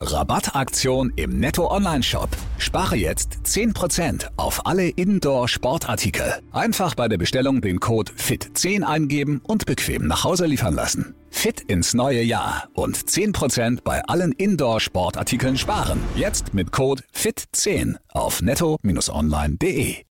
[0.00, 2.28] Rabattaktion im Netto Online Shop.
[2.58, 6.34] Spare jetzt 10% auf alle Indoor Sportartikel.
[6.52, 11.16] Einfach bei der Bestellung den Code FIT10 eingeben und bequem nach Hause liefern lassen.
[11.30, 15.98] Fit ins neue Jahr und 10% bei allen Indoor Sportartikeln sparen.
[16.14, 20.04] Jetzt mit Code FIT10 auf netto-online.de.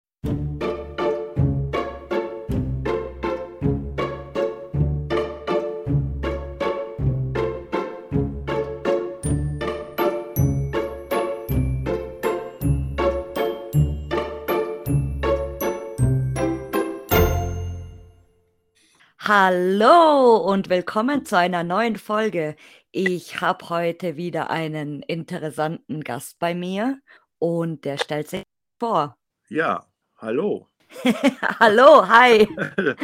[19.27, 22.55] Hallo und willkommen zu einer neuen Folge.
[22.93, 27.01] Ich habe heute wieder einen interessanten Gast bei mir
[27.37, 28.43] und der stellt sich
[28.79, 29.17] vor.
[29.49, 30.69] Ja, hallo.
[31.59, 32.47] hallo, hi.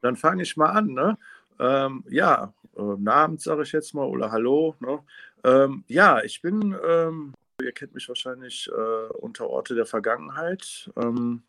[0.00, 0.86] Dann fange ich mal an.
[0.86, 1.18] Ne?
[1.60, 4.74] Ähm, ja, äh, Namen sage ich jetzt mal oder Hallo.
[4.80, 5.00] Ne?
[5.44, 10.90] Ähm, ja, ich bin, ähm, ihr kennt mich wahrscheinlich äh, unter Orte der Vergangenheit.
[10.96, 11.42] Ähm,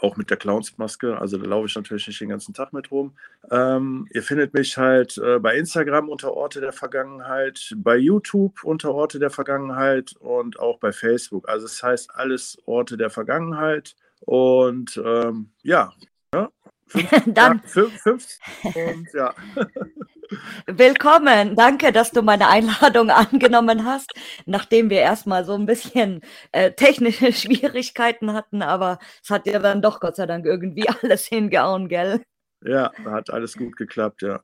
[0.00, 1.18] auch mit der Clownsmaske.
[1.18, 3.16] Also da laufe ich natürlich nicht den ganzen Tag mit rum.
[3.50, 8.94] Ähm, ihr findet mich halt äh, bei Instagram unter Orte der Vergangenheit, bei YouTube unter
[8.94, 11.48] Orte der Vergangenheit und auch bei Facebook.
[11.48, 13.96] Also es das heißt alles Orte der Vergangenheit.
[14.20, 15.92] Und ähm, ja,
[16.34, 16.50] ja
[16.86, 17.58] fünf, Dann.
[17.58, 19.34] Ja, fünf, fünf, und ja.
[20.66, 21.54] Willkommen.
[21.56, 24.12] Danke, dass du meine Einladung angenommen hast,
[24.46, 26.20] nachdem wir erstmal so ein bisschen
[26.52, 31.26] äh, technische Schwierigkeiten hatten, aber es hat ja dann doch Gott sei Dank irgendwie alles
[31.26, 32.22] hingehauen, gell?
[32.64, 34.42] Ja, hat alles gut geklappt, ja.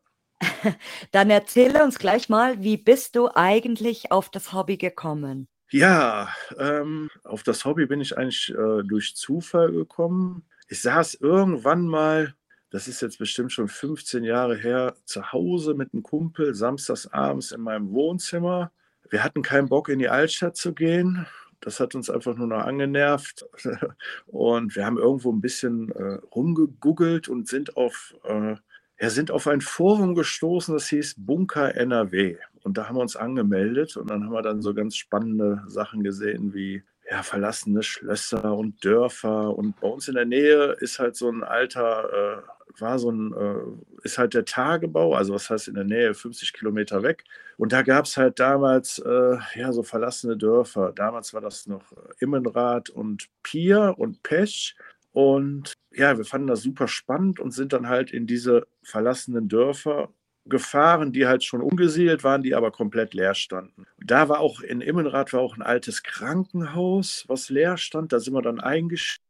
[1.11, 5.49] Dann erzähle uns gleich mal, wie bist du eigentlich auf das Hobby gekommen?
[5.71, 6.29] Ja,
[6.59, 10.47] ähm, auf das Hobby bin ich eigentlich äh, durch Zufall gekommen.
[10.69, 12.35] Ich saß irgendwann mal
[12.71, 17.51] das ist jetzt bestimmt schon 15 Jahre her, zu Hause mit einem Kumpel, samstags abends
[17.53, 18.71] in meinem Wohnzimmer.
[19.11, 21.27] Wir hatten keinen Bock, in die Altstadt zu gehen.
[21.61, 23.45] Das hat uns einfach nur noch angenervt.
[24.27, 28.55] Und wir haben irgendwo ein bisschen äh, rumgegoogelt und sind auf, äh,
[29.01, 32.37] ja, sind auf ein Forum gestoßen, das hieß Bunker NRW.
[32.63, 36.03] Und da haben wir uns angemeldet und dann haben wir dann so ganz spannende Sachen
[36.03, 39.57] gesehen wie ja, verlassene Schlösser und Dörfer.
[39.57, 43.33] Und bei uns in der Nähe ist halt so ein alter äh, war so ein,
[43.33, 47.25] äh, ist halt der Tagebau, also was heißt in der Nähe, 50 Kilometer weg.
[47.57, 50.93] Und da gab es halt damals, äh, ja, so verlassene Dörfer.
[50.93, 54.77] Damals war das noch äh, Immenrad und Pier und Pech.
[55.13, 60.11] Und ja, wir fanden das super spannend und sind dann halt in diese verlassenen Dörfer
[60.47, 63.87] gefahren, die halt schon umgesiedelt waren, die aber komplett leer standen.
[63.99, 68.13] Da war auch in Immenrad war auch ein altes Krankenhaus, was leer stand.
[68.13, 69.21] Da sind wir dann eingestiegen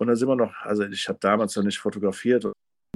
[0.00, 2.46] und dann sind wir noch, also ich habe damals noch nicht fotografiert,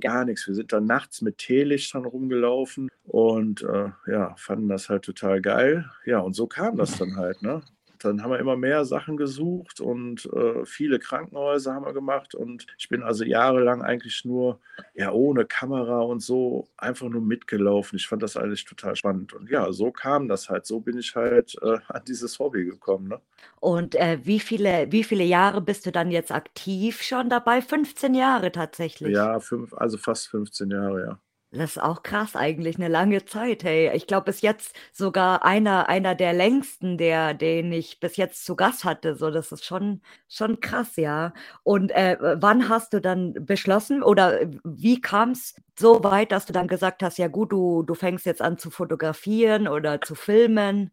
[0.01, 0.47] gar nichts.
[0.49, 5.91] Wir sind dann nachts mit Teelichtern rumgelaufen und äh, ja, fanden das halt total geil.
[6.07, 7.61] Ja, und so kam das dann halt, ne?
[8.05, 12.35] Dann haben wir immer mehr Sachen gesucht und äh, viele Krankenhäuser haben wir gemacht.
[12.35, 14.61] Und ich bin also jahrelang eigentlich nur,
[14.95, 17.97] ja, ohne Kamera und so einfach nur mitgelaufen.
[17.97, 19.33] Ich fand das eigentlich total spannend.
[19.33, 20.67] Und ja, so kam das halt.
[20.67, 23.09] So bin ich halt äh, an dieses Hobby gekommen.
[23.09, 23.21] Ne?
[23.61, 27.63] Und äh, wie, viele, wie viele Jahre bist du dann jetzt aktiv schon dabei?
[27.63, 29.15] 15 Jahre tatsächlich.
[29.15, 31.19] Ja, fünf, also fast 15 Jahre, ja.
[31.57, 33.93] Das ist auch krass eigentlich, eine lange Zeit, hey.
[33.95, 38.57] Ich glaube, bis jetzt sogar einer einer der längsten, der den ich bis jetzt zu
[38.57, 41.33] Gast hatte, so, das ist schon schon krass, ja.
[41.63, 46.53] Und, äh, wann hast du dann beschlossen oder wie kam es so weit, dass du
[46.53, 50.91] dann gesagt hast: „Ja gut, du du fängst jetzt an zu fotografieren oder zu filmen?“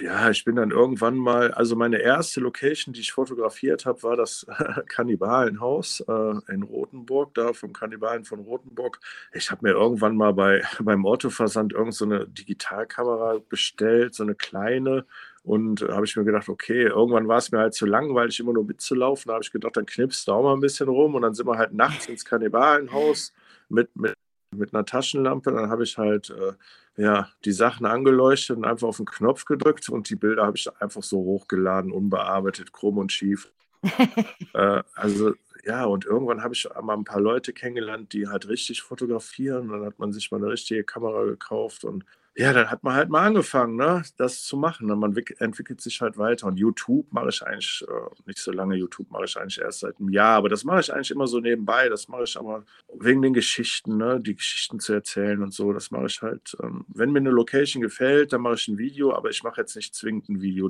[0.00, 4.16] Ja, ich bin dann irgendwann mal, also meine erste Location, die ich fotografiert habe, war
[4.16, 4.46] das
[4.86, 9.00] Kannibalenhaus äh, in Rothenburg, da vom Kannibalen von Rothenburg.
[9.32, 14.36] Ich habe mir irgendwann mal bei, beim Autoversand irgend so eine Digitalkamera bestellt, so eine
[14.36, 15.06] kleine.
[15.42, 18.52] Und da habe ich mir gedacht, okay, irgendwann war es mir halt zu langweilig, immer
[18.52, 19.28] nur mitzulaufen.
[19.28, 21.14] Da habe ich gedacht, dann knipst du auch mal ein bisschen rum.
[21.14, 23.32] Und dann sind wir halt nachts ins Kannibalenhaus
[23.68, 24.14] mit, mit,
[24.54, 25.52] mit einer Taschenlampe.
[25.52, 26.52] Dann habe ich halt äh,
[27.00, 30.68] ja, die Sachen angeleuchtet und einfach auf den Knopf gedrückt und die Bilder habe ich
[30.80, 33.52] einfach so hochgeladen, unbearbeitet, krumm und schief.
[34.54, 35.34] äh, also
[35.64, 39.68] ja, und irgendwann habe ich mal ein paar Leute kennengelernt, die halt richtig fotografieren.
[39.68, 42.04] Dann hat man sich mal eine richtige Kamera gekauft und
[42.38, 44.86] ja, dann hat man halt mal angefangen, ne, das zu machen.
[44.86, 44.94] Ne?
[44.94, 46.46] Man entwickelt sich halt weiter.
[46.46, 48.76] Und YouTube mache ich eigentlich äh, nicht so lange.
[48.76, 50.36] YouTube mache ich eigentlich erst seit einem Jahr.
[50.36, 51.88] Aber das mache ich eigentlich immer so nebenbei.
[51.88, 52.64] Das mache ich aber
[52.94, 54.20] wegen den Geschichten, ne?
[54.20, 55.72] die Geschichten zu erzählen und so.
[55.72, 56.56] Das mache ich halt.
[56.62, 59.12] Ähm, wenn mir eine Location gefällt, dann mache ich ein Video.
[59.12, 60.68] Aber ich mache jetzt nicht zwingend ein Video.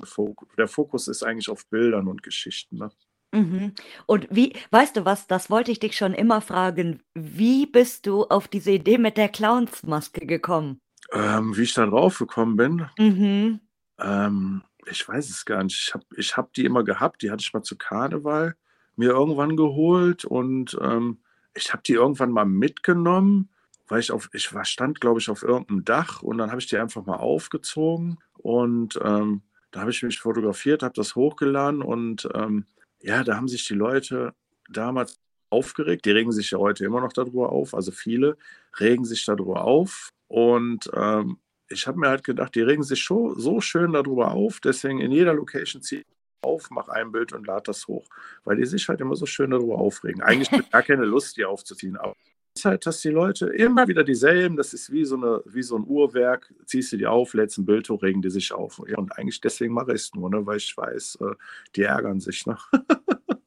[0.56, 2.78] Der Fokus ist eigentlich auf Bildern und Geschichten.
[2.78, 2.90] Ne?
[3.34, 3.74] Mhm.
[4.06, 7.02] Und wie, weißt du was, das wollte ich dich schon immer fragen.
[7.12, 10.80] Wie bist du auf diese Idee mit der Clownsmaske gekommen?
[11.12, 12.86] Ähm, wie ich da drauf gekommen bin?
[12.98, 13.60] Mhm.
[13.98, 15.80] Ähm, ich weiß es gar nicht.
[15.80, 17.22] Ich habe ich hab die immer gehabt.
[17.22, 18.54] Die hatte ich mal zu Karneval
[18.96, 21.18] mir irgendwann geholt und ähm,
[21.54, 23.48] ich habe die irgendwann mal mitgenommen,
[23.86, 26.66] weil ich auf, ich war, stand, glaube ich, auf irgendeinem Dach und dann habe ich
[26.66, 32.28] die einfach mal aufgezogen und ähm, da habe ich mich fotografiert, habe das hochgeladen und
[32.34, 32.66] ähm,
[33.00, 34.34] ja, da haben sich die Leute
[34.68, 35.20] damals
[35.50, 36.04] aufgeregt.
[36.04, 38.36] Die regen sich ja heute immer noch darüber auf, also viele
[38.80, 41.38] regen sich darüber auf und ähm,
[41.68, 45.12] ich habe mir halt gedacht, die regen sich schon so schön darüber auf, deswegen in
[45.12, 46.06] jeder Location ziehe ich
[46.40, 48.06] auf, mache ein Bild und lade das hoch,
[48.44, 50.22] weil die sich halt immer so schön darüber aufregen.
[50.22, 52.14] Eigentlich habe ich gar keine Lust, die aufzuziehen, aber
[52.54, 55.62] es ist halt, dass die Leute immer wieder dieselben, das ist wie so, eine, wie
[55.62, 58.80] so ein Uhrwerk, ziehst du die auf, lädst ein Bild hoch, regen die sich auf.
[58.88, 61.34] Ja, und eigentlich deswegen mache ich es nur, ne, weil ich weiß, äh,
[61.76, 62.46] die ärgern sich.
[62.46, 62.56] Ne?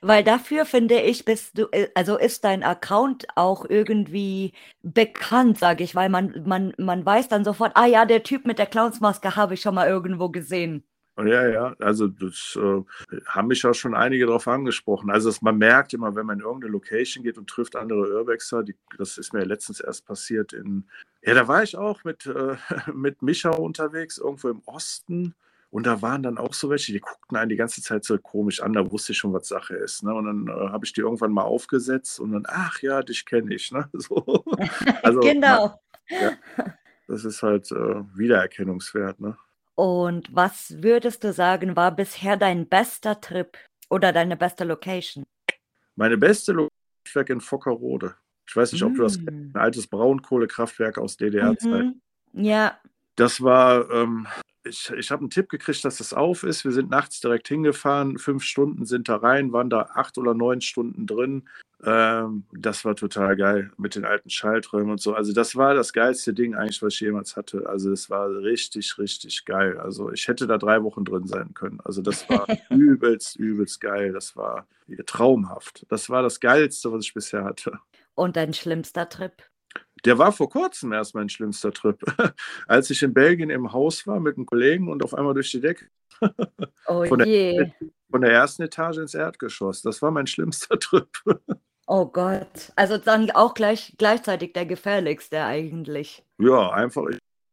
[0.00, 5.84] Weil dafür finde ich, bist du, äh, also ist dein Account auch irgendwie bekannt, sage
[5.84, 9.36] ich, weil man, man, man weiß dann sofort, ah ja, der Typ mit der Clownsmaske
[9.36, 10.84] habe ich schon mal irgendwo gesehen.
[11.18, 12.82] Ja, ja, also das äh,
[13.26, 15.10] haben mich auch schon einige darauf angesprochen.
[15.10, 18.62] Also das, man merkt immer, wenn man in irgendeine Location geht und trifft andere Urbexer,
[18.62, 20.88] die, das ist mir letztens erst passiert in,
[21.22, 22.56] ja, da war ich auch mit, äh,
[22.94, 25.34] mit Micha unterwegs, irgendwo im Osten.
[25.70, 28.62] Und da waren dann auch so welche, die guckten einen die ganze Zeit so komisch
[28.62, 30.02] an, da wusste ich schon, was Sache ist.
[30.02, 30.14] Ne?
[30.14, 33.54] Und dann äh, habe ich die irgendwann mal aufgesetzt und dann, ach ja, dich kenne
[33.54, 33.70] ich.
[33.70, 33.88] Ne?
[33.98, 34.44] So.
[35.02, 35.78] Also, genau.
[36.08, 36.32] Man, ja,
[37.06, 39.20] das ist halt äh, Wiedererkennungswert.
[39.20, 39.36] Ne?
[39.74, 43.58] Und was würdest du sagen, war bisher dein bester Trip
[43.90, 45.24] oder deine beste Location?
[45.96, 46.72] Meine beste Location
[47.28, 48.14] in Fockerode.
[48.46, 49.56] Ich weiß nicht, ob du das kennst, mm.
[49.56, 51.84] ein altes Braunkohlekraftwerk aus DDR-Zeit.
[51.84, 52.00] Mhm.
[52.32, 52.78] Ja.
[53.18, 54.28] Das war, ähm,
[54.62, 56.64] ich, ich habe einen Tipp gekriegt, dass das auf ist.
[56.64, 60.60] Wir sind nachts direkt hingefahren, fünf Stunden sind da rein, waren da acht oder neun
[60.60, 61.48] Stunden drin.
[61.84, 65.14] Ähm, das war total geil mit den alten Schalträumen und so.
[65.14, 67.68] Also das war das geilste Ding eigentlich, was ich jemals hatte.
[67.68, 69.78] Also es war richtig, richtig geil.
[69.78, 71.80] Also ich hätte da drei Wochen drin sein können.
[71.84, 74.12] Also das war übelst, übelst geil.
[74.12, 74.68] Das war
[75.06, 75.86] traumhaft.
[75.88, 77.80] Das war das Geilste, was ich bisher hatte.
[78.14, 79.32] Und dein schlimmster Trip?
[80.04, 82.00] Der war vor kurzem erst mein schlimmster Trip.
[82.66, 85.60] Als ich in Belgien im Haus war mit einem Kollegen und auf einmal durch die
[85.60, 85.86] Decke.
[86.86, 87.56] Oh von je.
[87.56, 87.72] Der,
[88.10, 89.82] von der ersten Etage ins Erdgeschoss.
[89.82, 91.08] Das war mein schlimmster Trip.
[91.86, 92.72] Oh Gott.
[92.76, 96.24] Also dann auch gleich, gleichzeitig der gefährlichste eigentlich.
[96.38, 97.04] Ja, einfach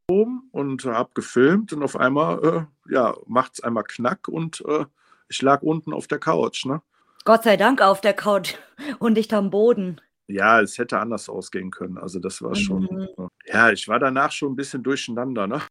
[0.10, 4.86] oben und habe gefilmt und auf einmal äh, ja, macht es einmal Knack und äh,
[5.30, 6.66] ich lag unten auf der Couch.
[6.66, 6.82] Ne?
[7.24, 8.56] Gott sei Dank auf der Couch
[9.00, 10.00] und nicht am Boden.
[10.28, 11.98] Ja, es hätte anders ausgehen können.
[11.98, 12.84] Also das war schon.
[12.84, 13.30] Mhm.
[13.46, 15.48] Ja, ich war danach schon ein bisschen durcheinander.
[15.48, 15.62] Ne?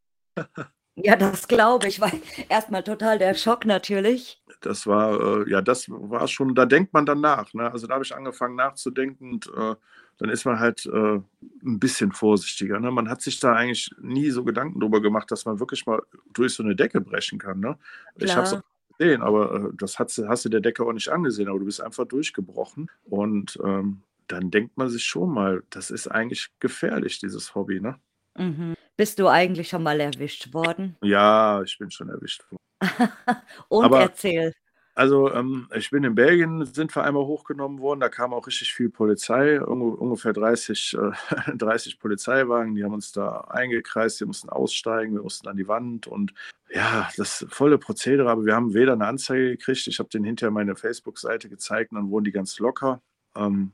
[0.97, 2.13] Ja, das glaube ich, weil
[2.49, 4.41] erstmal total der Schock natürlich.
[4.61, 7.53] Das war, äh, ja, das war schon, da denkt man dann nach.
[7.53, 7.71] Ne?
[7.71, 9.75] Also da habe ich angefangen nachzudenken und äh,
[10.19, 11.21] dann ist man halt äh,
[11.65, 12.79] ein bisschen vorsichtiger.
[12.79, 12.93] Ne?
[12.93, 16.01] Man hat sich da eigentlich nie so Gedanken drüber gemacht, dass man wirklich mal
[16.33, 17.59] durch so eine Decke brechen kann.
[17.59, 17.77] Ne?
[18.15, 18.57] Ich habe es
[18.97, 21.81] gesehen, aber äh, das hast, hast du der Decke auch nicht angesehen, aber du bist
[21.81, 27.55] einfach durchgebrochen und ähm, dann denkt man sich schon mal, das ist eigentlich gefährlich, dieses
[27.55, 27.81] Hobby.
[27.81, 27.99] Ne?
[28.37, 28.75] Mhm.
[28.97, 30.97] Bist du eigentlich schon mal erwischt worden?
[31.03, 32.63] Ja, ich bin schon erwischt worden.
[33.69, 34.53] Und Aber, erzähl.
[34.97, 37.99] Also, ähm, ich bin in Belgien, sind wir einmal hochgenommen worden.
[37.99, 42.77] Da kam auch richtig viel Polizei, ungefähr 30, äh, 30 Polizeiwagen.
[42.77, 46.33] Die haben uns da eingekreist, wir mussten aussteigen, wir mussten an die Wand und
[46.71, 48.31] ja, das volle Prozedere.
[48.31, 49.89] Aber wir haben weder eine Anzeige gekriegt.
[49.89, 53.03] Ich habe den hinterher meine Facebook-Seite gezeigt und dann wurden die ganz locker.
[53.37, 53.73] Ähm,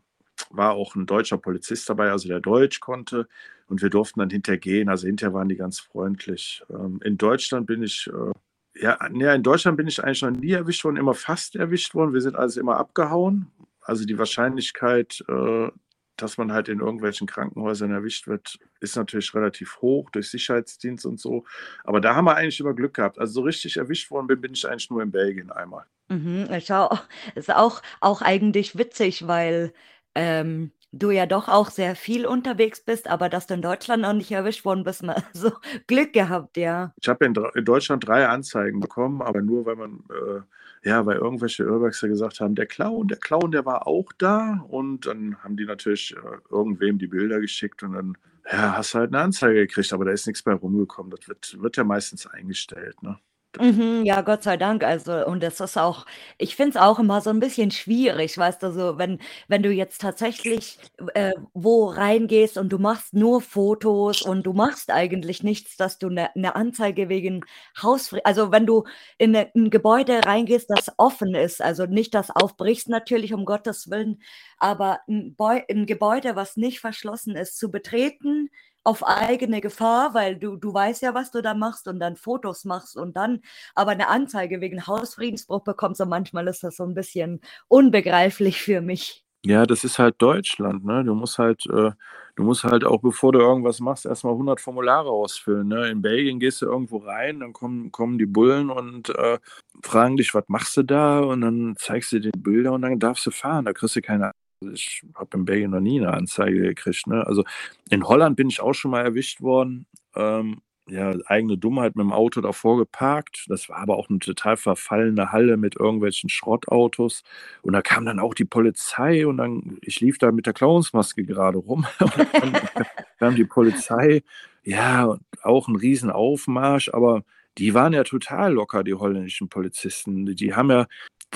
[0.50, 3.28] war auch ein deutscher Polizist dabei, also der Deutsch konnte.
[3.68, 4.88] Und wir durften dann hinterher gehen.
[4.88, 6.62] Also hinterher waren die ganz freundlich.
[6.70, 10.52] Ähm, in Deutschland bin ich, äh, ja, nee, in Deutschland bin ich eigentlich noch nie
[10.52, 12.12] erwischt worden, immer fast erwischt worden.
[12.12, 13.50] Wir sind also immer abgehauen.
[13.80, 15.68] Also die Wahrscheinlichkeit, äh,
[16.16, 21.20] dass man halt in irgendwelchen Krankenhäusern erwischt wird, ist natürlich relativ hoch durch Sicherheitsdienst und
[21.20, 21.44] so.
[21.84, 23.18] Aber da haben wir eigentlich immer Glück gehabt.
[23.18, 25.84] Also so richtig erwischt worden bin, bin ich eigentlich nur in Belgien einmal.
[26.08, 29.72] Mhm, ist auch, auch eigentlich witzig, weil
[30.20, 34.12] ähm, du ja doch auch sehr viel unterwegs bist, aber dass du in Deutschland noch
[34.12, 35.52] nicht erwischt worden bist, mal so
[35.86, 36.92] Glück gehabt, ja.
[37.00, 41.16] Ich habe in, in, Deutschland drei Anzeigen bekommen, aber nur weil man, äh, ja, weil
[41.16, 45.56] irgendwelche Urbexer gesagt haben, der Clown, der Clown, der war auch da und dann haben
[45.56, 48.18] die natürlich äh, irgendwem die Bilder geschickt und dann,
[48.50, 51.10] ja, hast du halt eine Anzeige gekriegt, aber da ist nichts mehr rumgekommen.
[51.10, 53.18] Das wird, wird ja meistens eingestellt, ne?
[53.58, 54.84] Mhm, ja, Gott sei Dank.
[54.84, 56.06] Also, und das ist auch,
[56.38, 59.72] ich finde es auch immer so ein bisschen schwierig, weißt du, so, wenn, wenn du
[59.72, 60.78] jetzt tatsächlich
[61.14, 66.06] äh, wo reingehst und du machst nur Fotos und du machst eigentlich nichts, dass du
[66.08, 67.40] eine ne Anzeige wegen
[67.82, 68.84] Hausfrieden, also wenn du
[69.18, 73.90] in ne, ein Gebäude reingehst, das offen ist, also nicht das aufbrichst natürlich, um Gottes
[73.90, 74.22] Willen,
[74.58, 78.48] aber ein, Beu ein Gebäude, was nicht verschlossen ist, zu betreten
[78.84, 82.64] auf eigene Gefahr, weil du, du weißt ja, was du da machst und dann Fotos
[82.64, 83.40] machst und dann
[83.74, 88.80] aber eine Anzeige wegen Hausfriedensbruch bekommst und manchmal ist das so ein bisschen unbegreiflich für
[88.80, 89.24] mich.
[89.44, 91.02] Ja, das ist halt Deutschland, ne?
[91.02, 91.92] Du musst halt, äh,
[92.36, 95.88] du musst halt auch, bevor du irgendwas machst, erstmal 100 Formulare ausfüllen, ne?
[95.88, 99.38] In Belgien gehst du irgendwo rein, dann kommen, kommen die Bullen und äh,
[99.82, 101.20] fragen dich, was machst du da?
[101.20, 103.64] Und dann zeigst du dir die Bilder und dann darfst du fahren.
[103.64, 104.32] Da kriegst du keine
[104.72, 107.06] ich habe in Belgien noch nie eine Anzeige gekriegt.
[107.06, 107.26] Ne?
[107.26, 107.44] Also
[107.90, 109.86] in Holland bin ich auch schon mal erwischt worden.
[110.14, 113.44] Ähm, ja, eigene Dummheit mit dem Auto davor geparkt.
[113.48, 117.22] Das war aber auch eine total verfallene Halle mit irgendwelchen Schrottautos.
[117.62, 121.24] Und da kam dann auch die Polizei und dann, ich lief da mit der Clownsmaske
[121.24, 121.86] gerade rum.
[122.00, 122.12] und
[122.42, 122.86] dann
[123.18, 124.22] kam die Polizei.
[124.64, 127.22] Ja, auch ein Riesenaufmarsch, aber
[127.56, 130.26] die waren ja total locker, die holländischen Polizisten.
[130.26, 130.86] Die haben ja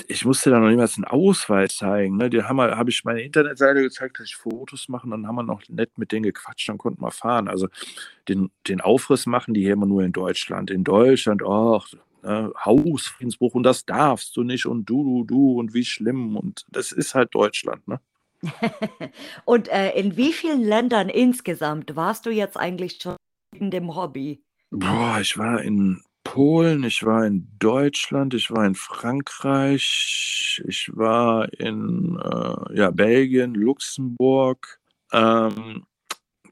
[0.07, 2.17] ich musste da noch niemals einen Ausweis zeigen.
[2.17, 2.29] Ne?
[2.29, 5.61] Die haben habe ich meine Internetseite gezeigt, dass ich Fotos mache, dann haben wir noch
[5.69, 7.47] nett mit denen gequatscht, dann konnten wir fahren.
[7.47, 7.67] Also
[8.27, 10.69] den, den Aufriss machen die hier immer nur in Deutschland.
[10.69, 11.87] In Deutschland, ach,
[12.23, 16.35] ne, Hausfriedensbruch und das darfst du nicht und du, du, du und wie schlimm.
[16.35, 17.99] Und das ist halt Deutschland, ne?
[19.45, 23.15] und äh, in wie vielen Ländern insgesamt warst du jetzt eigentlich schon
[23.55, 24.43] in dem Hobby?
[24.71, 26.03] Boah, ich war in
[26.35, 33.53] Polen, ich war in Deutschland, ich war in Frankreich, ich war in äh, ja, Belgien,
[33.53, 34.81] Luxemburg,
[35.13, 35.85] ähm,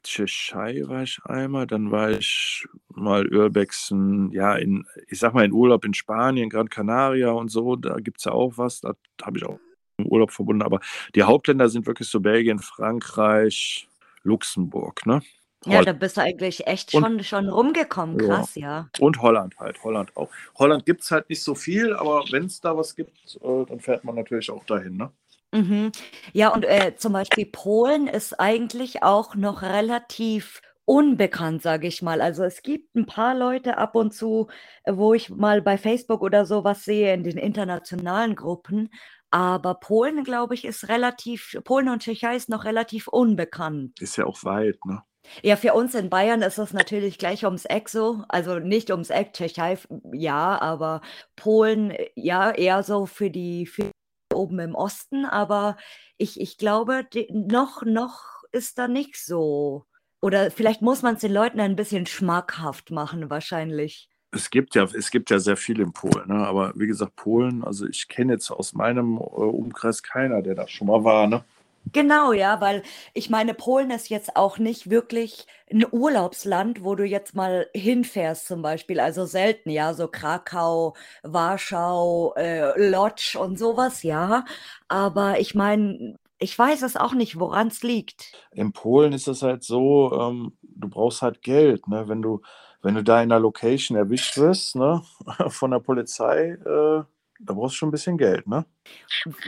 [0.01, 5.51] Tschechei war ich einmal, dann war ich mal Urbexen, ja, in, ich sag mal in
[5.51, 9.37] Urlaub in Spanien, Gran Canaria und so, da gibt es ja auch was, da habe
[9.37, 9.59] ich auch
[9.97, 10.79] im Urlaub verbunden, aber
[11.13, 13.89] die Hauptländer sind wirklich so Belgien, Frankreich,
[14.23, 15.21] Luxemburg, ne?
[15.65, 18.20] Ja, da bist du eigentlich echt schon, schon rumgekommen.
[18.20, 18.25] Ja.
[18.25, 18.89] Krass, ja.
[19.00, 20.29] Und Holland halt, Holland auch.
[20.55, 23.79] Holland gibt es halt nicht so viel, aber wenn es da was gibt, äh, dann
[23.79, 25.12] fährt man natürlich auch dahin, ne?
[25.51, 25.91] Mhm.
[26.34, 32.22] Ja, und äh, zum Beispiel Polen ist eigentlich auch noch relativ unbekannt, sage ich mal.
[32.22, 34.48] Also es gibt ein paar Leute ab und zu,
[34.86, 38.89] wo ich mal bei Facebook oder so was sehe in den internationalen Gruppen.
[39.29, 44.00] Aber Polen, glaube ich, ist relativ, Polen und Tschechei ist noch relativ unbekannt.
[44.01, 45.03] Ist ja auch weit, ne?
[45.41, 48.23] Ja, für uns in Bayern ist das natürlich gleich ums Eck so.
[48.27, 49.77] Also nicht ums Eck, Tschechei
[50.11, 51.01] ja, aber
[51.35, 53.91] Polen ja eher so für die für
[54.33, 55.25] oben im Osten.
[55.25, 55.77] Aber
[56.17, 59.85] ich, ich glaube, die, noch, noch ist da nicht so.
[60.21, 64.09] Oder vielleicht muss man es den Leuten ein bisschen schmackhaft machen, wahrscheinlich.
[64.31, 66.47] Es gibt ja, es gibt ja sehr viel in Polen, ne?
[66.47, 70.67] aber wie gesagt, Polen, also ich kenne jetzt aus meinem äh, Umkreis keiner, der da
[70.67, 71.27] schon mal war.
[71.27, 71.43] Ne?
[71.91, 72.81] Genau, ja, weil
[73.13, 78.47] ich meine, Polen ist jetzt auch nicht wirklich ein Urlaubsland, wo du jetzt mal hinfährst
[78.47, 78.99] zum Beispiel.
[78.99, 84.45] Also selten, ja, so Krakau, Warschau, äh, Lodz und sowas, ja.
[84.87, 88.31] Aber ich meine, ich weiß es auch nicht, woran es liegt.
[88.51, 92.07] In Polen ist es halt so, ähm, du brauchst halt Geld, ne?
[92.07, 92.41] Wenn du,
[92.81, 95.01] wenn du da in einer Location erwischt wirst, ne,
[95.49, 97.03] von der Polizei, äh,
[97.45, 98.65] da brauchst du schon ein bisschen Geld, ne?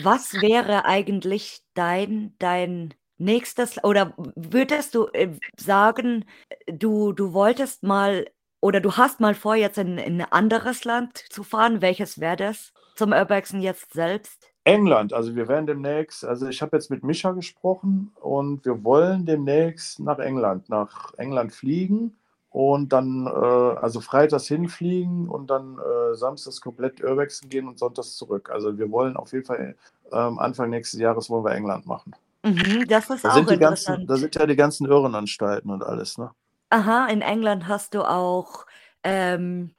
[0.04, 6.26] Was wäre eigentlich dein, dein nächstes, oder würdest du äh, sagen,
[6.68, 8.26] du, du wolltest mal
[8.62, 11.82] oder du hast mal vor, jetzt in, in ein anderes Land zu fahren?
[11.82, 14.50] Welches wäre das zum Urbexen jetzt selbst?
[14.64, 19.26] England, also wir werden demnächst, also ich habe jetzt mit Micha gesprochen und wir wollen
[19.26, 22.16] demnächst nach England, nach England fliegen
[22.56, 28.16] und dann, äh, also freitags hinfliegen und dann äh, samstags komplett Urbexen gehen und sonntags
[28.16, 28.50] zurück.
[28.50, 29.76] Also wir wollen auf jeden Fall
[30.14, 32.16] ähm, Anfang nächsten Jahres wollen wir England machen.
[32.44, 34.08] Mhm, das ist da auch sind die interessant.
[34.08, 36.32] ganzen, Da sind ja die ganzen Irrenanstalten und alles, ne?
[36.70, 38.66] Aha, in England hast du auch,
[39.04, 39.76] ähm,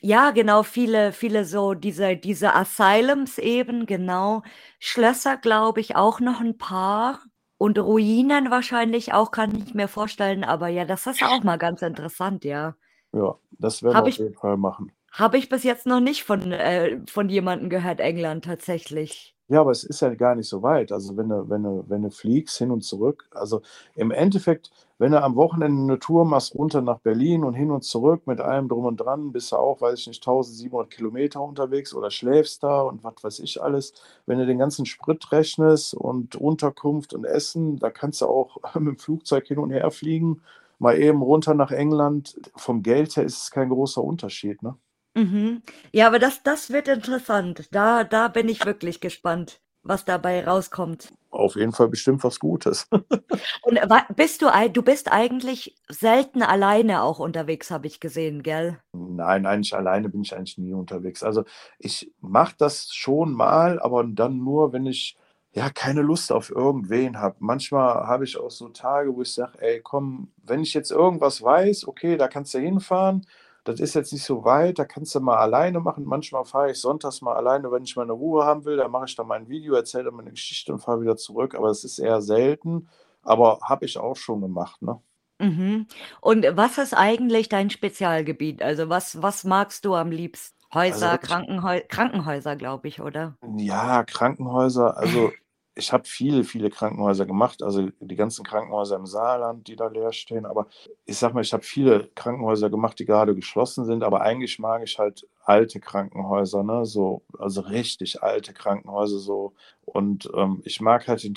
[0.00, 4.42] ja, genau, viele, viele so diese, diese Asylums eben, genau.
[4.78, 7.20] Schlösser, glaube ich, auch noch ein paar.
[7.58, 10.44] Und Ruinen wahrscheinlich auch, kann ich mir vorstellen.
[10.44, 12.74] Aber ja, das ist auch mal ganz interessant, ja.
[13.12, 14.92] Ja, das werden wir auf jeden Fall machen.
[15.12, 19.34] Habe ich bis jetzt noch nicht von, äh, von jemandem gehört, England tatsächlich.
[19.48, 20.90] Ja, aber es ist ja gar nicht so weit.
[20.90, 23.62] Also wenn du, wenn du, wenn du fliegst hin und zurück, also
[23.94, 27.82] im Endeffekt, wenn du am Wochenende eine Tour machst runter nach Berlin und hin und
[27.82, 31.94] zurück mit allem drum und dran, bist du auch, weiß ich nicht, 1700 Kilometer unterwegs
[31.94, 33.94] oder schläfst da und was weiß ich alles.
[34.26, 38.86] Wenn du den ganzen Sprit rechnest und Unterkunft und Essen, da kannst du auch mit
[38.86, 40.42] dem Flugzeug hin und her fliegen,
[40.78, 42.36] mal eben runter nach England.
[42.56, 44.76] Vom Geld her ist es kein großer Unterschied, ne?
[45.16, 45.62] Mhm.
[45.92, 47.68] Ja, aber das das wird interessant.
[47.70, 51.12] Da da bin ich wirklich gespannt, was dabei rauskommt.
[51.34, 52.88] Auf jeden Fall bestimmt was Gutes.
[53.62, 53.80] Und
[54.14, 58.78] bist du du bist eigentlich selten alleine auch unterwegs, habe ich gesehen, gell?
[58.92, 61.24] Nein, eigentlich alleine bin ich eigentlich nie unterwegs.
[61.24, 61.44] Also,
[61.78, 65.16] ich mache das schon mal, aber dann nur, wenn ich
[65.54, 67.36] ja, keine Lust auf irgendwen habe.
[67.38, 71.42] Manchmal habe ich auch so Tage, wo ich sage, ey, komm, wenn ich jetzt irgendwas
[71.42, 73.24] weiß, okay, da kannst du hinfahren,
[73.64, 76.04] das ist jetzt nicht so weit, da kannst du mal alleine machen.
[76.04, 79.16] Manchmal fahre ich sonntags mal alleine, wenn ich meine Ruhe haben will, dann mache ich
[79.16, 81.54] da mein Video, erzähle meine Geschichte und fahre wieder zurück.
[81.54, 82.88] Aber es ist eher selten,
[83.22, 85.00] aber habe ich auch schon gemacht, ne?
[85.40, 85.86] Mhm.
[86.20, 88.62] Und was ist eigentlich dein Spezialgebiet?
[88.62, 90.56] Also was, was magst du am liebsten?
[90.70, 93.36] Also Häuser, wirklich, Krankenhäu Krankenhäuser, glaube ich, oder?
[93.56, 95.32] ja, Krankenhäuser, also
[95.76, 100.12] ich habe viele, viele Krankenhäuser gemacht, also die ganzen Krankenhäuser im Saarland, die da leer
[100.12, 100.46] stehen.
[100.46, 100.68] Aber
[101.04, 104.04] ich sag mal, ich habe viele Krankenhäuser gemacht, die gerade geschlossen sind.
[104.04, 106.86] Aber eigentlich mag ich halt alte Krankenhäuser, ne?
[106.86, 109.54] So, also richtig alte Krankenhäuser so.
[109.84, 111.34] Und ähm, ich mag halt den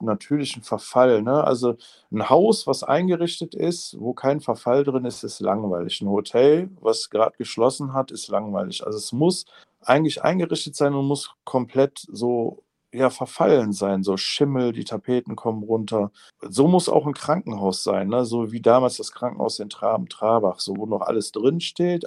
[0.00, 1.44] natürlichen Verfall, ne?
[1.44, 1.76] Also
[2.10, 6.00] ein Haus, was eingerichtet ist, wo kein Verfall drin ist, ist langweilig.
[6.00, 8.84] Ein Hotel, was gerade geschlossen hat, ist langweilig.
[8.84, 9.46] Also es muss
[9.82, 15.62] eigentlich eingerichtet sein und muss komplett so ja, verfallen sein, so Schimmel, die Tapeten kommen
[15.62, 16.10] runter.
[16.40, 18.24] So muss auch ein Krankenhaus sein, ne?
[18.24, 22.04] So wie damals das Krankenhaus in Traben, Trabach, so wo noch alles drinsteht,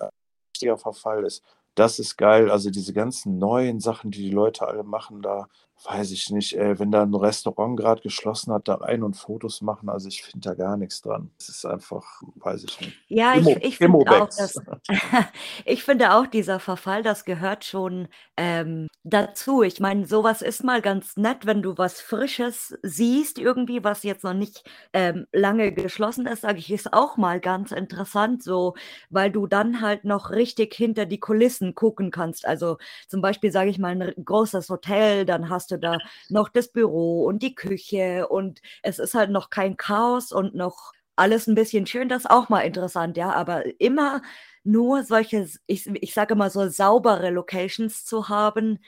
[0.53, 1.43] richtiger Verfall ist.
[1.75, 2.51] Das ist geil.
[2.51, 5.47] Also diese ganzen neuen Sachen, die die Leute alle machen, da
[5.83, 9.61] weiß ich nicht, ey, wenn da ein Restaurant gerade geschlossen hat, da rein und Fotos
[9.61, 11.31] machen, also ich finde da gar nichts dran.
[11.39, 12.97] Es ist einfach, weiß ich nicht.
[13.07, 14.61] Ja, ich, Immo, ich finde auch, dass
[15.65, 18.07] ich finde auch, dieser Verfall, das gehört schon
[18.37, 19.63] ähm, dazu.
[19.63, 24.23] Ich meine, sowas ist mal ganz nett, wenn du was Frisches siehst, irgendwie, was jetzt
[24.23, 28.75] noch nicht ähm, lange geschlossen ist, sage ich, ist auch mal ganz interessant, so,
[29.09, 32.45] weil du dann halt noch richtig hinter die Kulissen gucken kannst.
[32.45, 35.97] Also zum Beispiel, sage ich mal, ein großes Hotel, dann hast du da
[36.29, 40.93] noch das Büro und die Küche und es ist halt noch kein Chaos und noch
[41.15, 44.21] alles ein bisschen schön, das ist auch mal interessant, ja, aber immer
[44.63, 48.79] nur solche, ich, ich sage mal so saubere Locations zu haben,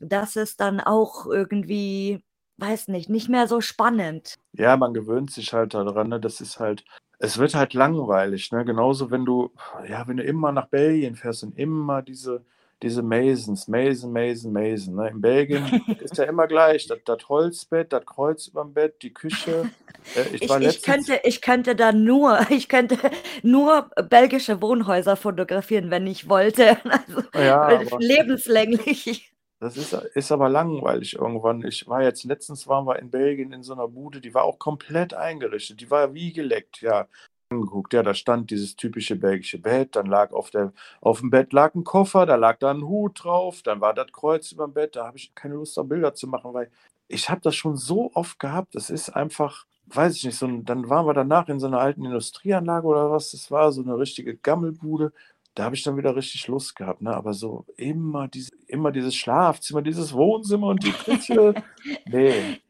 [0.00, 2.24] das ist dann auch irgendwie,
[2.56, 4.36] weiß nicht, nicht mehr so spannend.
[4.52, 6.20] Ja, man gewöhnt sich halt daran, ne?
[6.20, 6.84] Das ist halt,
[7.18, 8.64] es wird halt langweilig, ne?
[8.64, 9.52] Genauso, wenn du,
[9.88, 12.44] ja, wenn du immer nach Belgien fährst und immer diese,
[12.82, 15.08] diese Masons, Mason, Mason, Mason, ne?
[15.08, 15.64] In Belgien
[16.00, 19.70] ist ja immer gleich, das, das Holzbett, das Kreuz über dem Bett, die Küche.
[20.16, 22.96] Äh, ich Ich, ich könnte, ich könnte da nur, ich könnte
[23.42, 26.78] nur belgische Wohnhäuser fotografieren, wenn ich wollte.
[26.90, 29.32] Also ja, aber lebenslänglich.
[29.60, 31.64] das ist, ist aber langweilig irgendwann.
[31.64, 34.58] Ich war jetzt, letztens waren wir in Belgien in so einer Bude, die war auch
[34.58, 37.06] komplett eingerichtet, die war wie geleckt, ja.
[37.52, 41.52] Angeguckt, ja, da stand dieses typische belgische Bett, dann lag auf der, auf dem Bett
[41.52, 44.74] lag ein Koffer, da lag da ein Hut drauf, dann war das Kreuz über dem
[44.74, 46.70] Bett, da habe ich keine Lust, da Bilder zu machen, weil
[47.08, 50.64] ich habe das schon so oft gehabt, das ist einfach, weiß ich nicht, so ein,
[50.64, 53.98] dann waren wir danach in so einer alten Industrieanlage oder was, das war so eine
[53.98, 55.12] richtige Gammelbude,
[55.56, 57.12] da habe ich dann wieder richtig Lust gehabt, ne?
[57.12, 61.54] Aber so immer, diese, immer dieses Schlafzimmer, dieses Wohnzimmer und die Küche,
[62.06, 62.60] nee.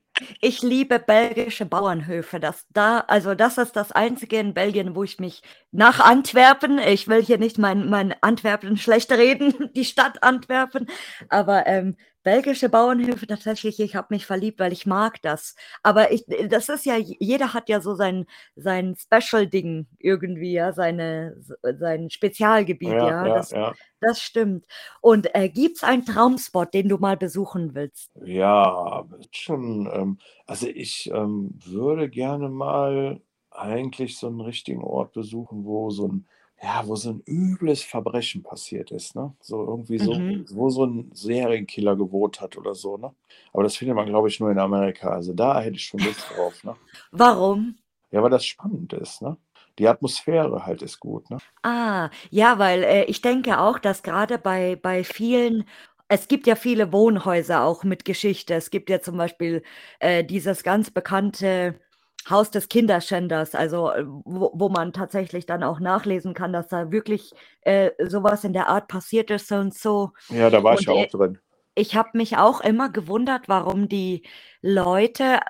[0.41, 2.41] Ich liebe belgische Bauernhöfe.
[2.41, 7.09] Das da, also das ist das einzige in Belgien, wo ich mich nach Antwerpen, ich
[7.09, 10.89] will hier nicht mein, mein Antwerpen schlecht reden, die Stadt Antwerpen,
[11.29, 15.55] aber ähm, belgische Bauernhöfe tatsächlich, ich habe mich verliebt, weil ich mag das.
[15.83, 21.37] Aber ich, das ist ja, jeder hat ja so sein, sein Special-Ding irgendwie, ja, seine,
[21.79, 23.27] sein Spezialgebiet, Ja, ja.
[23.27, 23.75] ja, Das, ja.
[24.01, 24.67] das stimmt.
[25.01, 28.11] Und äh, gibt es einen Traumspot, den du mal besuchen willst?
[28.25, 29.89] Ja, schon.
[29.93, 36.09] Ähm, also ich ähm, würde gerne mal eigentlich so einen richtigen Ort besuchen, wo so
[36.09, 36.29] ein,
[36.63, 39.35] ja, wo so ein übles Verbrechen passiert ist, ne?
[39.41, 40.45] So irgendwie so, Mhm.
[40.51, 43.15] wo so ein Serienkiller gewohnt hat oder so, ne?
[43.53, 45.11] Aber das findet man, glaube ich, nur in Amerika.
[45.11, 46.77] Also da hätte ich schon Lust drauf, ne?
[47.13, 47.77] Warum?
[48.13, 49.37] Ja, weil das spannend ist, ne?
[49.79, 51.43] Die Atmosphäre halt ist gut, ne?
[51.63, 55.65] Ah, ja, weil äh, ich denke auch, dass gerade bei, bei vielen,
[56.09, 58.55] es gibt ja viele Wohnhäuser auch mit Geschichte.
[58.55, 59.63] Es gibt ja zum Beispiel
[60.01, 61.79] äh, dieses ganz bekannte
[62.29, 66.91] Haus des Kinderschänders, also äh, wo, wo man tatsächlich dann auch nachlesen kann, dass da
[66.93, 70.11] wirklich äh, sowas in der Art passiert ist und so.
[70.29, 71.39] Ja, da war ich Und ja äh, auch drin.
[71.75, 74.23] Ich habe mich auch immer gewundert, warum die
[74.61, 75.41] Leute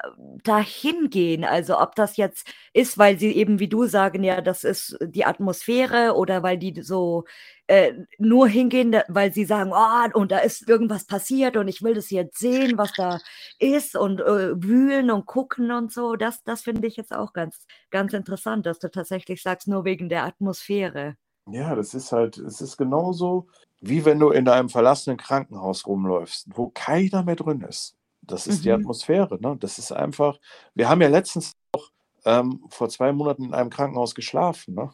[0.44, 1.44] dahin gehen.
[1.44, 5.24] Also ob das jetzt ist, weil sie eben wie du sagen, ja, das ist die
[5.24, 7.24] Atmosphäre oder weil die so
[7.66, 11.94] äh, nur hingehen, weil sie sagen, oh, und da ist irgendwas passiert und ich will
[11.94, 13.18] das jetzt sehen, was da
[13.58, 16.16] ist und äh, wühlen und gucken und so.
[16.16, 20.08] Das, das finde ich jetzt auch ganz, ganz interessant, dass du tatsächlich sagst, nur wegen
[20.08, 21.16] der Atmosphäre.
[21.46, 23.48] Ja, das ist halt, es ist genauso,
[23.80, 27.96] wie wenn du in einem verlassenen Krankenhaus rumläufst, wo keiner mehr drin ist.
[28.22, 28.72] Das ist die Mhm.
[28.72, 29.56] Atmosphäre, ne?
[29.58, 30.38] Das ist einfach,
[30.74, 31.90] wir haben ja letztens noch
[32.24, 34.90] ähm, vor zwei Monaten in einem Krankenhaus geschlafen, ne?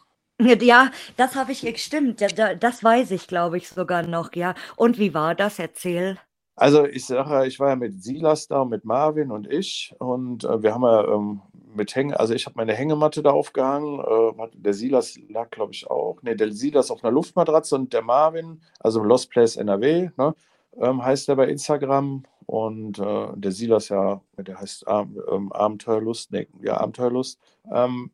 [0.62, 4.55] Ja, das habe ich, stimmt, ja, da- das weiß ich, glaube ich, sogar noch, ja.
[4.77, 5.59] Und wie war das?
[5.59, 6.18] Erzähl.
[6.55, 10.62] Also ich sage, ich war ja mit Silas da, mit Marvin und ich und äh,
[10.62, 11.42] wir haben ja ähm,
[11.76, 15.88] mit Hängen, also ich habe meine Hängematte da aufgehangen, äh, der Silas lag glaube ich
[15.90, 20.34] auch, ne, der Silas auf einer Luftmatratze und der Marvin, also Lost Place NRW, ne,
[20.78, 26.46] ähm, heißt er bei Instagram und äh, der Silas ja, der heißt ähm, Abenteuerlust, ne,
[26.62, 27.38] ja Abenteuerlust,
[27.72, 28.10] ähm,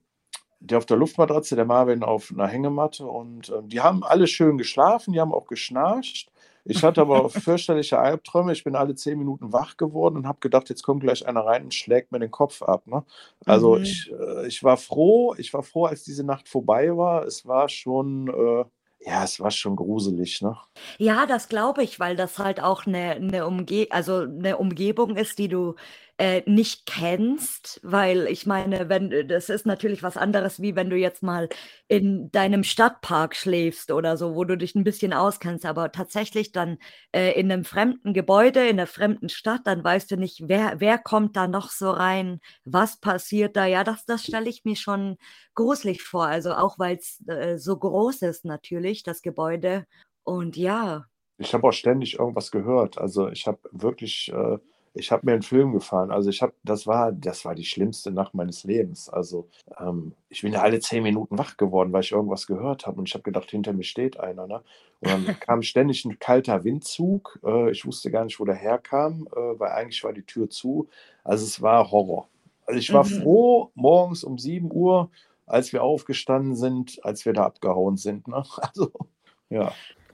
[0.61, 4.59] der auf der Luftmatratze, der Marvin auf einer Hängematte und äh, die haben alle schön
[4.59, 6.32] geschlafen, die haben auch geschnarcht
[6.65, 8.53] ich hatte aber fürchterliche Albträume.
[8.53, 11.65] Ich bin alle zehn Minuten wach geworden und habe gedacht, jetzt kommt gleich einer rein
[11.65, 12.87] und schlägt mir den Kopf ab.
[12.87, 13.05] Ne?
[13.45, 13.83] Also mhm.
[13.83, 17.25] ich, äh, ich war froh, ich war froh, als diese Nacht vorbei war.
[17.25, 18.65] Es war schon, äh,
[19.05, 20.57] ja, es war schon gruselig, ne?
[20.99, 25.39] Ja, das glaube ich, weil das halt auch eine, eine, Umge also eine Umgebung ist,
[25.39, 25.75] die du
[26.23, 30.89] äh, nicht kennst, weil ich meine, wenn äh, das ist natürlich was anderes, wie wenn
[30.89, 31.49] du jetzt mal
[31.89, 36.79] in deinem Stadtpark schläfst oder so, wo du dich ein bisschen auskennst, aber tatsächlich dann
[37.11, 40.97] äh, in einem fremden Gebäude, in einer fremden Stadt, dann weißt du nicht, wer, wer
[40.99, 43.67] kommt da noch so rein, was passiert da.
[43.67, 45.17] Ja, das, das stelle ich mir schon
[45.57, 46.27] gruselig vor.
[46.27, 49.87] Also auch weil es äh, so groß ist natürlich, das Gebäude.
[50.23, 51.05] Und ja.
[51.39, 52.97] Ich habe auch ständig irgendwas gehört.
[52.97, 54.59] Also ich habe wirklich äh,
[54.95, 56.11] ich habe mir einen Film gefallen.
[56.11, 59.09] Also ich habe, das war, das war die schlimmste Nacht meines Lebens.
[59.09, 62.99] Also ähm, ich bin ja alle zehn Minuten wach geworden, weil ich irgendwas gehört habe
[62.99, 64.47] und ich habe gedacht, hinter mir steht einer.
[64.47, 64.63] Ne?
[65.01, 67.39] Und dann kam ständig ein kalter Windzug.
[67.45, 70.89] Äh, ich wusste gar nicht, wo der herkam, äh, weil eigentlich war die Tür zu.
[71.25, 72.29] Also es war Horror.
[72.67, 73.23] Also ich war mhm.
[73.23, 75.11] froh morgens um 7 Uhr,
[75.47, 78.29] als wir aufgestanden sind, als wir da abgehauen sind.
[78.29, 78.43] Ne?
[78.59, 78.93] Also
[79.49, 79.73] ja.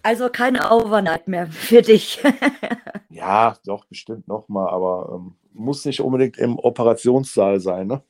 [0.09, 2.19] Also kein Overnight mehr für dich.
[3.11, 7.89] ja, doch, bestimmt nochmal, aber ähm, muss nicht unbedingt im Operationssaal sein.
[7.89, 8.03] Ne?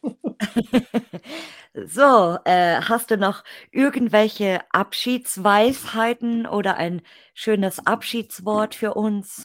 [1.89, 7.03] so, äh, hast du noch irgendwelche Abschiedsweisheiten oder ein
[7.35, 9.43] schönes Abschiedswort für uns?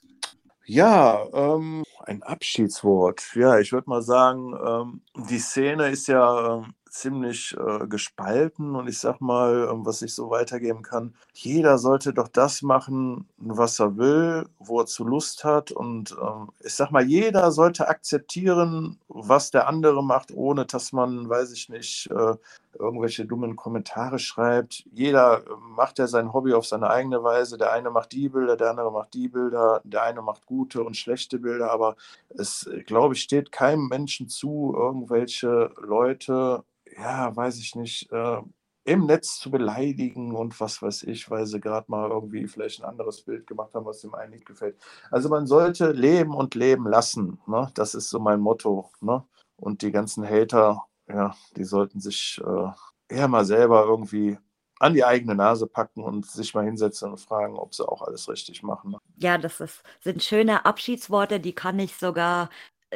[0.64, 3.32] Ja, ähm, ein Abschiedswort.
[3.34, 8.88] Ja, ich würde mal sagen, ähm, die Szene ist ja ähm, ziemlich äh, gespalten und
[8.88, 13.80] ich sag mal, ähm, was ich so weitergeben kann, jeder sollte doch das machen, was
[13.80, 19.00] er will, wo er zu Lust hat und ähm, ich sag mal, jeder sollte akzeptieren,
[19.08, 22.36] was der andere macht, ohne dass man, weiß ich nicht, äh,
[22.78, 24.86] irgendwelche dummen Kommentare schreibt.
[24.92, 27.58] Jeder äh, macht ja sein Hobby auf seine eigene Weise.
[27.58, 30.96] Der eine macht die Bilder, der andere macht die Bilder, der eine macht gute und
[30.98, 31.96] schlechte Bilder, aber
[32.30, 36.64] es, äh, glaube ich, steht keinem Menschen zu, irgendwelche Leute
[36.98, 38.42] ja, weiß ich nicht, äh,
[38.86, 42.90] im Netz zu beleidigen und was weiß ich, weil sie gerade mal irgendwie vielleicht ein
[42.90, 44.78] anderes Bild gemacht haben, was dem einen nicht gefällt.
[45.10, 47.40] Also man sollte leben und leben lassen.
[47.48, 47.72] Ne?
[47.76, 48.92] Das ist so mein Motto.
[49.00, 49.24] Ne?
[49.56, 54.38] Und die ganzen Hater, ja, die sollten sich äh, eher mal selber irgendwie
[54.80, 58.28] an die eigene Nase packen und sich mal hinsetzen und fragen, ob sie auch alles
[58.28, 58.92] richtig machen.
[58.92, 58.98] Ne?
[59.16, 62.50] Ja, das ist, sind schöne Abschiedsworte, die kann ich sogar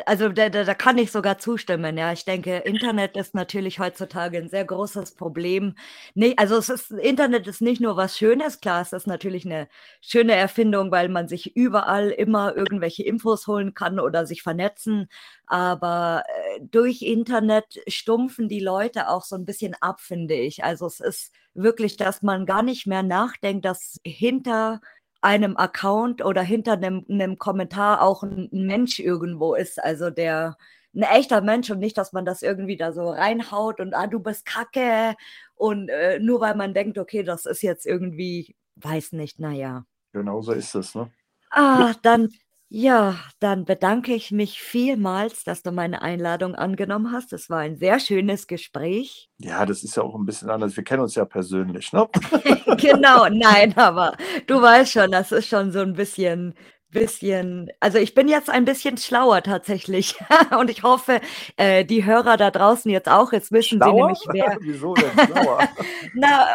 [0.05, 1.97] also da, da, da kann ich sogar zustimmen.
[1.97, 5.75] Ja, ich denke, Internet ist natürlich heutzutage ein sehr großes Problem.
[6.13, 9.67] Nee, also es ist, Internet ist nicht nur was Schönes, klar, es ist natürlich eine
[10.01, 15.10] schöne Erfindung, weil man sich überall immer irgendwelche Infos holen kann oder sich vernetzen.
[15.47, 20.63] Aber äh, durch Internet stumpfen die Leute auch so ein bisschen ab, finde ich.
[20.63, 24.81] Also es ist wirklich, dass man gar nicht mehr nachdenkt, dass hinter
[25.21, 30.58] einem Account oder hinter einem, einem Kommentar auch ein, ein, Mensch irgendwo ist, also der
[30.95, 34.19] ein echter Mensch und nicht, dass man das irgendwie da so reinhaut und ah, du
[34.19, 35.15] bist kacke
[35.56, 39.86] und äh, nur weil man denkt, okay, das ist jetzt irgendwie, weiß nicht, naja.
[40.13, 41.12] Genau so ist es, ne?
[41.51, 42.30] Ah, dann
[42.69, 47.32] ja, dann bedanke ich mich vielmals, dass du meine Einladung angenommen hast.
[47.32, 49.30] Es war ein sehr schönes Gespräch.
[49.38, 50.75] Ja, das ist ja auch ein bisschen anders.
[50.75, 52.10] Wir kennen uns ja persönlich, ne?
[52.77, 56.56] genau, nein, aber du weißt schon, das ist schon so ein bisschen,
[56.89, 60.15] bisschen, also ich bin jetzt ein bisschen schlauer tatsächlich
[60.60, 61.21] und ich hoffe,
[61.56, 64.13] äh, die Hörer da draußen jetzt auch, jetzt wissen schlauer?
[64.15, 64.58] sie nämlich wer.
[64.62, 65.69] Wieso denn schlauer?
[66.15, 66.47] Na,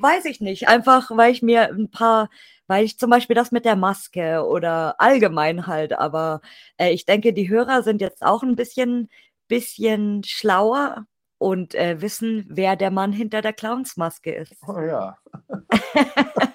[0.00, 2.30] weiß ich nicht, einfach weil ich mir ein paar
[2.68, 6.40] weil ich zum Beispiel das mit der Maske oder allgemein halt, aber
[6.76, 9.10] äh, ich denke, die Hörer sind jetzt auch ein bisschen,
[9.48, 11.06] bisschen schlauer
[11.38, 14.54] und äh, wissen, wer der Mann hinter der Clownsmaske ist.
[14.66, 15.18] Oh ja.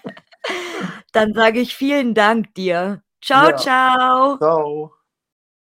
[1.11, 3.03] Dann sage ich vielen Dank dir.
[3.21, 3.57] Ciao, ja.
[3.57, 4.37] ciao.
[4.37, 5.02] Ciao.